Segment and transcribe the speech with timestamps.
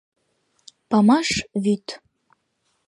[0.89, 1.29] Памаш
[1.63, 1.85] вӱд.